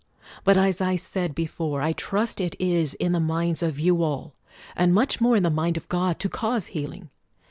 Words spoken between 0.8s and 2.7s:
I said before, I trust it